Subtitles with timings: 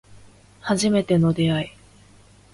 [0.63, 1.69] 初めての出会い